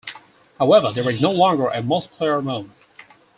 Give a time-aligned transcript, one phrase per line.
[0.57, 2.71] However, there is no longer a multiplayer mode.